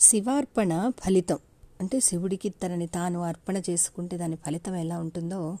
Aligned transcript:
శివార్పణ 0.00 0.92
ఫలితం. 1.00 1.38
అంటే 1.80 2.00
శివుడికి 2.00 2.48
తనని 2.48 2.86
తాను 2.86 3.22
అర్పణ 3.22 3.62
చేసుకుంటే 3.70 4.16
దాని 4.16 4.36
ఫలితం 4.36 4.74
ఎలా 4.74 4.98
ఉంటుందో 4.98 5.56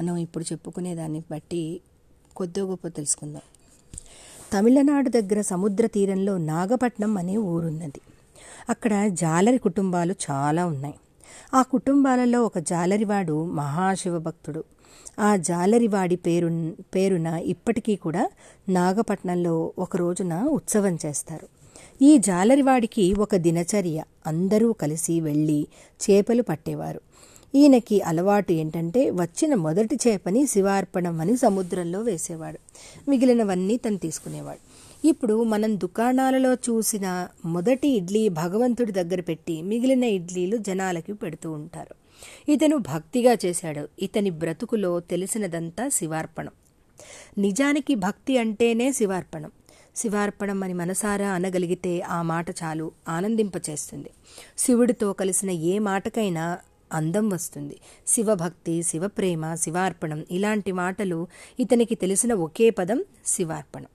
మనం 0.00 0.16
ఇప్పుడు 0.16 0.44
చెప్పుకునే 0.44 0.94
దాన్ని 0.94 1.22
బట్టి 1.30 1.80
కొద్దో 2.36 2.66
గొప్ప 2.66 2.88
తెలుసుకుందాం. 2.88 3.42
తమిళనాడు 4.52 5.08
దగ్గర 5.08 5.40
సముద్ర 5.40 5.86
తీరంలో 5.86 6.38
నాగపట్నం 6.38 7.18
అనే 7.18 7.36
ఊరున్నది. 7.36 8.00
అక్కడ 8.70 9.08
జాలరి 9.08 9.58
కుటుంబాలు 9.58 10.14
చాలా 10.30 10.66
ఉన్నాయి. 10.66 10.94
ఆ 11.54 11.62
కుటుంబాలలో 11.62 12.44
ఒక 12.44 12.58
జాలరివాడు 12.58 13.44
మహాశివభక్తుడు. 13.44 14.64
ఆ 15.20 15.36
జాలరివాడి 15.36 16.16
పేరు 16.16 16.72
పేరున 16.94 17.26
ఇప్పటికీ 17.26 17.96
కూడా 17.96 18.30
నాగపట్నంలో 18.68 19.72
ఒక 19.78 19.96
రోజున 19.96 20.42
ఉత్సవం 20.42 20.98
చేస్తారు. 21.06 21.59
ఈ 22.02 22.18
జాలరివాడికి 22.18 23.14
ఒక 23.14 23.36
దినచర్య. 23.36 24.02
అందరూ 24.26 24.72
కలిసి 24.72 25.20
వెళ్ళి 25.20 25.66
చేపలు 26.10 26.42
పట్టేవారు. 26.42 27.00
ఈయనకి 27.54 28.00
అలవాటు 28.00 28.52
ఏంటంటే 28.52 29.10
వచ్చిన 29.10 29.54
మొదటి 29.54 29.98
చేపని 30.08 30.46
శివార్పణం 30.46 31.20
అని 31.20 31.36
సముద్రంలో 31.36 32.00
వేసేవాడు. 32.00 32.58
మిగిలినవన్నీ 33.10 33.76
తను 33.76 33.98
తీసుకునేవాడు. 33.98 34.58
ఇప్పుడు 35.06 35.44
మనం 35.44 35.80
దుకాణాలలో 35.80 36.54
చూసిన 36.54 37.28
మొదటి 37.44 37.88
ఇడ్లీ 37.88 38.28
భగవంతుడి 38.28 38.92
దగ్గర 38.92 39.20
పెట్టి 39.20 39.62
మిగిలిన 39.62 40.04
ఇడ్లీలు 40.04 40.56
జనాలకి 40.56 41.12
పెడుతూ 41.12 41.52
ఉంటారు. 41.52 41.94
ఇతను 42.50 42.76
భక్తిగా 42.76 43.36
చేశాడు. 43.46 43.88
ఇతని 43.98 44.30
బ్రతుకులో 44.30 45.00
తెలిసినదంతా 45.00 45.88
శివార్పణం. 45.88 46.52
నిజానికి 47.38 47.94
భక్తి 47.94 48.38
అంటేనే 48.38 48.92
శివార్పణం. 48.92 49.50
శివార్పణం 49.96 50.62
అని 50.62 50.74
మనసారా 50.74 51.30
అనగలిగితే 51.30 52.00
ఆ 52.00 52.22
మాట 52.22 52.50
చాలు 52.50 52.92
ఆనందింపచేస్తుంది. 53.08 54.10
శివుడితో 54.58 55.12
కలిసిన 55.12 55.50
ఏ 55.50 55.78
మాటకైనా 55.78 56.58
అందం 56.92 57.28
వస్తుంది. 57.28 57.80
శివభక్తి 58.06 58.82
శివప్రేమ 58.82 59.54
శివార్పణం 59.54 60.24
ఇలాంటి 60.30 60.72
మాటలు 60.72 61.26
ఇతనికి 61.60 61.94
తెలిసిన 61.94 62.34
ఒకే 62.34 62.70
పదం 62.70 63.04
శివార్పణం. 63.26 63.86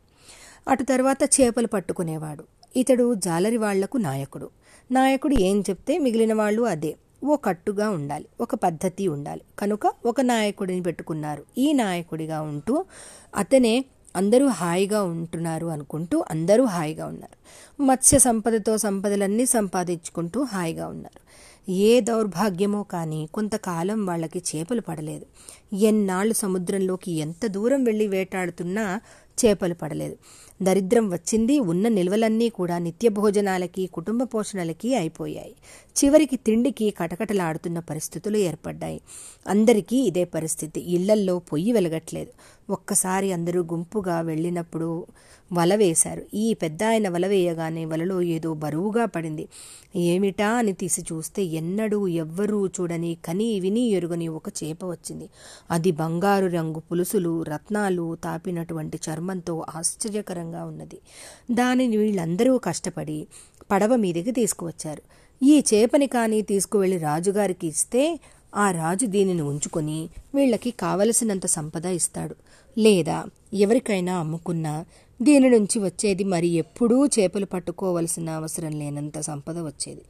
అటు 0.67 0.83
తర్వాత 0.83 1.17
చేపలు 1.41 1.67
పట్టుకునేవాడు. 1.67 2.43
ఇతడు 2.75 3.13
జాలరి 3.13 3.57
వాళ్ళకు 3.57 3.97
నాయకుడు. 3.97 4.49
నాయకుడు 4.91 5.35
ఏం 5.39 5.63
చెప్తే 5.69 5.97
మిగిలిన 5.97 6.33
వాళ్ళు 6.33 6.61
అదే. 6.61 6.95
ఓ 7.23 7.35
కట్టుగా 7.35 7.89
ఉండాలి 7.89 8.25
ఒక 8.41 8.55
పద్ధతి 8.55 9.07
ఉండాలి. 9.07 9.41
కనుక 9.59 9.91
ఒక 10.05 10.21
నాయకుడిని 10.21 10.81
పెట్టుకున్నారు. 10.81 11.45
ఈ 11.57 11.73
నాయకుడిగా 11.73 12.41
ఉంటూ 12.41 12.85
అతనే 13.35 13.85
అందరూ 14.15 14.47
హాయిగా 14.47 15.03
ఉంటున్నారు 15.03 15.67
అనుకుంటూ 15.67 16.23
అందరూ 16.31 16.65
హాయిగా 16.65 17.05
ఉన్నారు. 17.05 17.37
మత్స్య 17.83 18.19
సంపదతో 18.19 18.77
సంపదలన్నీ 18.77 19.45
సంపాదించుకుంటూ 19.45 20.43
హాయిగా 20.43 20.87
ఉన్నారు. 20.87 21.25
ఏ 21.71 22.01
దౌర్భాగ్యమో 22.01 22.83
కానీ 22.83 23.29
కొంతకాలం 23.33 24.05
వాళ్ళకి 24.05 24.39
చేపలు 24.39 24.81
పడలేదు. 24.81 25.25
ఎన్నాళ్ళు 25.75 26.33
సముద్రంలోకి 26.33 27.11
ఎంత 27.11 27.45
దూరం 27.45 27.83
వెళ్ళి 27.83 28.07
వేటాడుతున్నా 28.07 29.01
చేపలు 29.45 29.73
పడలేదు. 29.73 30.17
దరిద్రం 30.61 31.09
వచ్చింది 31.09 31.59
ఉన్న 31.59 31.87
నిల్వలన్నీ 31.87 32.49
కూడా 32.49 32.77
నిత్య 32.77 33.09
భోజనాలకి 33.09 33.87
కుటుంబ 33.87 34.23
పోషణలకి 34.23 34.95
అయిపోయాయి. 34.95 35.55
చివరికి 36.03 36.35
తిండికి 36.35 36.89
కటకటలాడుతున్న 36.89 37.79
పరిస్థితులు 37.79 38.37
ఏర్పడ్డాయి. 38.37 39.01
అందరికీ 39.47 39.97
ఇదే 39.97 40.23
పరిస్థితి. 40.23 40.81
ఇళ్ళల్లో 40.81 41.39
పొయ్యి 41.39 41.71
వెలగట్లేదు. 41.71 42.31
ఒక్కసారి 42.69 43.31
అందరూ 43.31 43.63
గుంపుగా 43.63 44.21
వెళ్ళినప్పుడు 44.21 45.05
వల 45.53 45.75
వేశారు. 45.75 46.25
ఈ 46.33 46.53
పెద్ద 46.53 46.83
ఆయన 46.83 47.09
వల 47.09 47.27
వేయగానే 47.27 47.85
వలలో 47.85 48.21
ఏదో 48.21 48.53
బరువుగా 48.53 49.05
పడింది. 49.05 49.47
ఏమిటా 49.95 50.47
అని 50.47 50.73
తీసి 50.73 51.01
చూస్తే 51.01 51.43
ఎన్నడూ 51.43 52.07
ఎవ్వరూ 52.07 52.67
చూడని 52.67 53.17
కని 53.25 53.59
విని 53.59 53.89
ఎరుగని 53.89 54.27
ఒక 54.27 54.49
చేప 54.63 54.85
వచ్చింది. 54.85 55.29
అది 55.71 55.91
బంగారు 55.91 56.47
రంగు 56.47 56.79
పులుసులు 56.79 57.43
రత్నాలు 57.43 58.17
తాపినటువంటి 58.23 58.99
చర్మంతో 59.09 59.65
ఆశ్చర్యకరంగా 59.75 60.65
ఉన్నది. 60.65 60.99
దానిని 61.51 61.97
వీళ్ళందరూ 61.97 62.57
కష్టపడి 62.57 63.27
పడవ 63.71 63.95
మీదకి 63.95 64.31
తీసుకువచ్చారు. 64.31 65.01
ఈ 65.43 65.63
చేపని 65.73 66.07
కానీ 66.07 66.41
తీసుకువెళ్ళి 66.41 66.97
రాజుగారికి 66.97 67.67
ఇస్తే 67.67 68.19
ఆ 68.55 68.71
రాజు 68.71 69.05
దీనిని 69.05 69.41
ఉంచుకొని 69.41 70.09
వీళ్ళకి 70.35 70.71
కావలసినంత 70.71 71.45
సంపద 71.45 71.85
ఇస్తాడు. 71.85 72.35
లేదా 72.77 73.25
ఎవరికైనా 73.53 74.19
అమ్ముకున్నా 74.19 74.85
దీని 75.21 75.49
నుంచి 75.49 75.79
వచ్చేది 75.79 76.23
మరి 76.23 76.47
ఎప్పుడూ 76.47 77.05
చేపలు 77.05 77.45
పట్టుకోవలసిన 77.45 78.29
అవసరం 78.29 78.71
లేనంత 78.71 79.19
సంపద 79.19 79.57
వచ్చేది. 79.59 80.01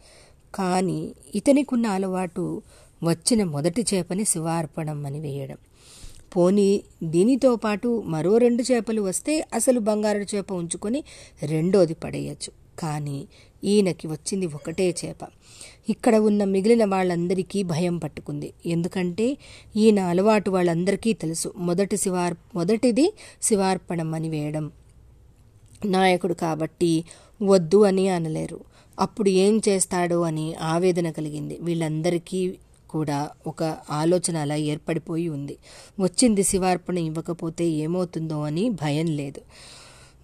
కానీ 0.56 1.16
ఇతనికున్న 1.36 1.86
అలవాటు 1.88 2.62
వచ్చిన 3.04 3.44
మొదటి 3.44 3.86
చేపని 3.94 4.26
శివార్పణం 4.26 5.06
అని 5.06 5.20
వేయడం. 5.20 5.58
పోనీ 6.36 6.84
దీనితో 7.04 7.56
పాటు 7.56 8.04
మరో 8.06 8.38
రెండు 8.38 8.64
చేపలు 8.64 9.02
వస్తే 9.02 9.46
అసలు 9.54 9.80
బంగారు 9.80 10.36
చేప 10.36 10.54
ఉంచుకొని 10.54 11.04
రెండోది 11.44 11.94
పడేయచ్చు. 11.94 12.52
కానీ 12.80 13.28
ఈయనకి 13.64 14.08
వచ్చింది 14.08 14.46
ఒకటే 14.46 14.96
చేప. 15.06 15.18
ఇక్కడ 15.90 16.16
ఉన్న 16.16 16.44
మిగిలిన 16.44 16.86
వాళ్ళందరికీ 16.86 17.64
భయం 17.64 17.98
పట్టుకుంది. 17.98 18.54
ఎందుకంటే 18.66 19.38
ఈయన 19.76 20.00
అలవాటు 20.00 20.52
వాళ్ళందరికీ 20.52 21.14
తెలుసు. 21.14 21.54
మొదటి 21.58 21.98
శివార్ 21.98 22.34
మొదటిది 22.56 23.14
శివార్పణం 23.42 24.14
అని 24.14 24.30
వేయడం 24.30 24.72
నాయకుడు 25.86 26.34
కాబట్టి 26.34 27.04
వద్దు 27.44 27.84
అని 27.84 28.10
అనలేరు. 28.10 28.60
అప్పుడు 29.00 29.30
ఏం 29.30 29.62
చేస్తాడో 29.70 30.22
అని 30.22 30.56
ఆవేదన 30.56 31.12
కలిగింది. 31.12 31.58
వీళ్ళందరికీ 31.62 32.58
కూడా 32.96 33.20
ఒక 33.48 33.62
ఆలోచన 34.00 34.36
అలా 34.38 34.58
ఏర్పడిపోయి 34.72 35.28
ఉంది. 35.30 35.56
వచ్చింది 36.00 36.44
శివార్పణ 36.44 36.98
ఇవ్వకపోతే 37.10 37.66
ఏమవుతుందో 37.84 38.40
అని 38.42 38.66
భయం 38.84 39.10
లేదు. 39.22 39.42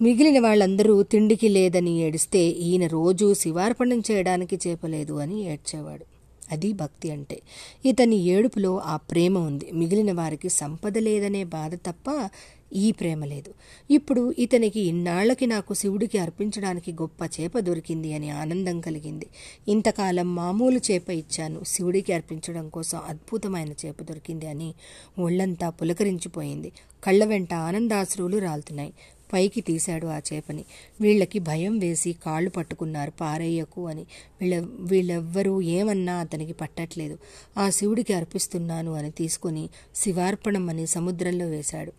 మిగిలిన 0.02 0.40
వాళ్ళందరూ 0.44 0.94
తిండికి 1.04 1.50
లేదని 1.50 1.94
ఏడిస్తే 2.00 2.44
ఈయన 2.68 2.86
రోజు 2.88 3.28
శివార్పణం 3.34 4.00
చేయడానికి 4.12 4.56
చేపలేదు 4.68 5.14
అని 5.14 5.38
ఏడ్చేవాడు. 5.54 6.06
అది 6.52 6.74
భక్తి 6.74 7.12
అంటే. 7.12 7.42
ఇతని 7.86 8.16
ఏడుపులో 8.16 8.78
ఆ 8.78 8.96
ప్రేమ 8.98 9.38
ఉంది. 9.38 9.72
మిగిలిన 9.74 10.12
వారికి 10.12 10.50
సంపద 10.50 10.98
లేదనే 10.98 11.44
బాధ 11.44 11.76
తప్ప 11.76 12.30
ఈ 12.74 12.92
ప్రేమ 12.92 13.26
లేదు. 13.26 13.54
ఇప్పుడు 13.94 14.34
ఇతనికి 14.40 14.80
ఇన్నాళ్ళకి 14.80 15.46
నాకు 15.46 15.74
శివుడికి 15.74 16.18
అర్పించడానికి 16.18 16.92
గొప్ప 16.92 17.42
చేప 17.42 17.60
దొరికింది 17.60 18.14
అని 18.14 18.30
ఆనందం 18.30 18.82
కలిగింది. 18.82 19.28
ఇంతకాలం 19.68 20.36
మామూలు 20.36 20.82
చేప 20.92 21.10
ఇచ్చాను. 21.10 21.64
శివుడికి 21.64 22.14
అర్పించడం 22.14 22.70
కోసం 22.70 23.00
అద్భుతమైన 23.08 23.72
చేప 23.86 24.02
దొరికింది 24.02 24.48
అని 24.48 24.74
ఒళ్ళంతా 25.20 25.70
పులకరించిపోయింది. 25.70 26.72
కళ్ళ 27.04 27.26
వెంట 27.26 27.54
ఆనందాశ్రువులు 27.54 28.38
రాలుతున్నాయి. 28.38 28.94
పైకి 29.34 29.62
తీశాడు 29.62 30.08
ఆ 30.08 30.20
చేపని. 30.34 30.66
వీళ్ళకి 31.02 31.40
భయం 31.40 31.80
వేసి 31.80 32.16
కాళ్ళు 32.26 32.50
పట్టుకున్నారు 32.50 33.12
పారేయకు 33.12 33.88
అని. 33.88 34.06
వీళ్ళ 34.42 34.66
వీళ్ళెవ్వరూ 34.80 35.62
ఏమన్నా 35.62 36.16
అతనికి 36.16 36.54
పట్టట్లేదు. 36.54 37.18
ఆ 37.58 37.70
శివుడికి 37.70 38.14
అర్పిస్తున్నాను 38.14 38.94
అని 38.94 39.12
తీసుకుని 39.12 39.70
శివార్పణం 39.96 40.70
అని 40.70 40.88
సముద్రంలో 40.88 41.46
వేశాడు. 41.46 41.94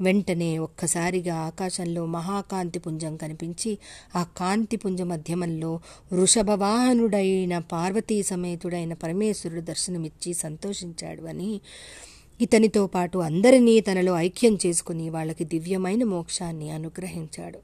వెంటనే 0.00 0.58
ఒక్కసారిగా 0.58 1.34
ఆకాశంలో 1.34 2.06
మహాకాంతి 2.06 2.78
పుంజం 2.78 3.16
కనిపించి 3.16 3.78
ఆ 4.16 4.22
కాంతి 4.36 4.76
పుంజ 4.76 5.02
మధ్యమంలో 5.02 5.80
వృషభవాహనుడైన 6.12 7.58
పార్వతీ 7.58 8.22
సమేతుడైన 8.22 8.94
పరమేశ్వరుడు 8.94 9.60
దర్శనమిచ్చి 9.60 10.34
సంతోషించాడు 10.34 11.22
అని 11.22 11.60
ఇతనితో 12.42 12.86
పాటు 12.86 13.18
అందరినీ 13.18 13.80
తనలో 13.80 14.18
ఐక్యం 14.18 14.58
చేసుకుని 14.66 15.10
వాళ్ళకి 15.10 15.44
దివ్యమైన 15.44 16.04
మోక్షాన్ని 16.04 16.70
అనుగ్రహించాడు. 16.70 17.58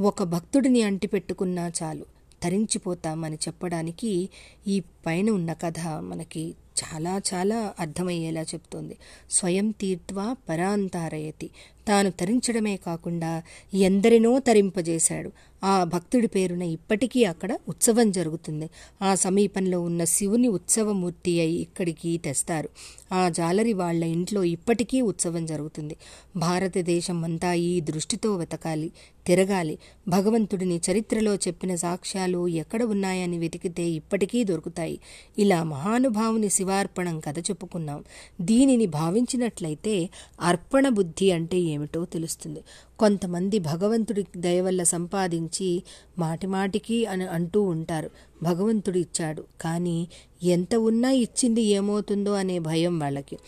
ఒక 0.00 0.22
భక్తుడిని 0.22 0.82
అంటిపెట్టుకున్నా 0.82 1.72
చాలు 1.82 2.04
తరించిపోతామని 2.42 3.36
చెప్పడానికి 3.36 4.28
ఈ 4.66 4.82
పైన 5.06 5.30
ఉన్న 5.30 5.52
కథ 5.52 5.80
మనకి 5.86 6.54
చాలా 6.78 7.20
చాలా 7.34 7.74
అర్థమయ్యేలా 7.80 8.40
చెప్తోంది. 8.42 8.96
స్వయం 9.30 9.70
తీర్త్వా 9.70 10.36
పరాంతారయతి. 10.48 11.50
తాను 11.88 12.10
తరించడమే 12.10 12.76
కాకుండా 12.76 13.42
ఎందరినో 13.74 14.38
తరింపజేశాడు. 14.38 15.32
ఆ 15.64 15.84
భక్తుడి 15.84 16.26
పేరున 16.26 16.62
ఇప్పటికీ 16.62 17.24
అక్కడ 17.24 17.58
ఉత్సవం 17.68 18.10
జరుగుతుంది. 18.10 18.70
ఆ 19.02 19.14
సమీపంలో 19.14 19.80
ఉన్న 19.80 20.04
శివుని 20.04 20.48
ఉత్సవమూర్తి 20.48 21.40
అయి 21.40 21.54
ఇక్కడికి 21.54 22.18
తెస్తారు. 22.18 22.68
ఆ 23.12 23.28
జాలరి 23.28 23.72
వాళ్ళ 23.72 24.04
ఇంట్లో 24.04 24.44
ఇప్పటికీ 24.44 25.00
ఉత్సవం 25.00 25.46
జరుగుతుంది. 25.46 25.96
భారతదేశం 26.36 27.24
అంతా 27.24 27.52
ఈ 27.52 27.80
దృష్టితో 27.80 28.36
వెతకాలి 28.36 28.90
తిరగాలి. 29.26 29.78
భగవంతుడిని 30.08 30.80
చరిత్రలో 30.90 31.34
చెప్పిన 31.34 31.74
సాక్ష్యాలు 31.74 32.48
ఎక్కడ 32.48 32.82
ఉన్నాయని 32.82 33.38
వెతికితే 33.38 33.82
ఇప్పటికీ 33.82 34.44
దొరుకుతాయి. 34.44 34.98
ఇలా 35.38 35.64
మహానుభావుని 35.64 36.48
శివార్పణం 36.48 37.20
కథ 37.20 37.38
చెప్పుకున్నాం. 37.38 38.04
దీనిని 38.40 38.86
భావించినట్లయితే 38.86 40.10
అర్పణ 40.40 40.88
బుద్ధి 40.88 41.30
అంటే 41.30 41.58
ఏమిటో 41.58 42.04
తెలుస్తుంది. 42.04 42.60
కొంతమంది 42.98 43.58
భగవంతుడి 43.58 44.24
దయ 44.36 44.60
వల్ల 44.60 44.82
సంపాదించి 44.82 45.82
మాటిమాటికి 46.18 47.06
అని 47.06 47.24
అంటూ 47.24 47.62
ఉంటారు. 47.62 48.10
భగవంతుడు 48.42 48.98
ఇచ్చాడు. 48.98 49.44
కానీ 49.60 50.08
ఎంత 50.42 50.74
ఉన్నా 50.74 51.10
ఇచ్చింది 51.10 51.62
ఏమవుతుందో 51.62 52.32
అనే 52.32 52.58
భయం 52.58 52.98
వాళ్ళకి. 52.98 53.38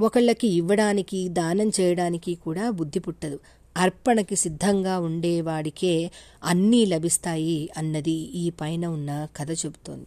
ఒకళ్ళకి 0.00 0.48
ఇవ్వడానికి 0.48 1.28
దానం 1.28 1.70
చేయడానికి 1.80 2.34
కూడా 2.34 2.70
బుద్ధి 2.70 2.98
పుట్టదు. 2.98 3.40
అర్పణకి 3.76 4.36
సిద్ధంగా 4.36 4.98
ఉండేవాడికే 4.98 6.10
అన్నీ 6.44 6.84
లభిస్తాయి 6.84 7.68
అన్నది 7.76 8.10
ఈ 8.10 8.50
పైన 8.50 8.86
ఉన్న 8.86 9.28
కథ 9.36 9.50
చెబుతోంది. 9.50 10.06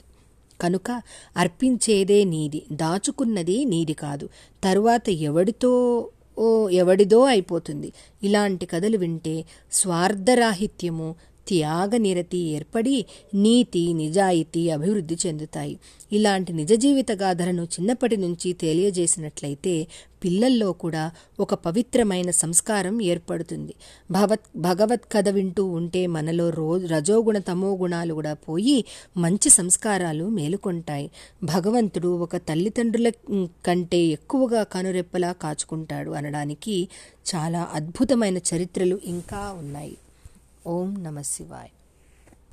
కనుక 0.62 1.02
అర్పించేదే 1.38 2.24
నీది 2.24 2.64
దాచుకున్నది 2.72 3.66
నీది 3.66 3.94
కాదు. 3.94 4.30
తరువాత 4.64 5.10
ఎవడితో 5.10 6.10
ఓ 6.40 6.70
ఎవడిదో 6.70 7.24
అయిపోతుంది. 7.24 7.94
ఇలాంటి 8.24 8.66
కథలు 8.66 8.98
వింటే 8.98 9.46
స్వార్థరాహిత్యము 9.72 11.16
త్యాగనిరతి 11.48 12.38
ఏర్పడి 12.38 13.06
నీతి 13.34 13.94
నిజాయితీ 13.94 14.70
అభివృద్ధి 14.70 15.18
చెందుతాయి. 15.28 15.80
ఇలాంటి 16.12 16.54
నిజ 16.54 16.74
జీవిత 16.74 17.12
గాథలను 17.12 17.64
చిన్నప్పటి 17.64 18.18
నుంచి 18.18 18.54
తెలియజేసినట్లయితే 18.54 19.88
పిల్లల్లో 20.24 20.72
కూడా 20.74 21.12
ఒక 21.40 21.54
పవిత్రమైన 21.54 22.30
సంస్కారం 22.32 23.02
ఏర్పడుతుంది. 23.02 23.74
భగవత్ 24.12 24.48
భగవత్ 24.58 25.06
కథ 25.14 25.30
వింటూ 25.30 25.66
ఉంటే 25.66 26.08
మనలో 26.08 26.50
రో 26.50 26.78
రజోగుణ 26.78 27.38
తమో 27.38 27.76
గుణాలు 27.76 28.14
కూడా 28.14 28.34
పోయి 28.34 28.78
మంచి 29.18 29.50
సంస్కారాలు 29.50 30.30
మేలుకొంటాయి. 30.30 31.12
భగవంతుడు 31.44 32.08
ఒక 32.08 32.38
తల్లిదండ్రుల 32.38 33.10
కంటే 33.66 33.98
ఎక్కువగా 33.98 34.64
కనురెప్పలా 34.64 35.32
కాచుకుంటాడు 35.32 36.12
అనడానికి 36.12 36.88
చాలా 37.30 37.68
అద్భుతమైన 37.74 38.38
చరిత్రలు 38.38 39.00
ఇంకా 39.06 39.56
ఉన్నాయి. 39.60 39.98
ओम 40.68 40.98
नमः 40.98 41.22
शिवाय। 41.22 41.72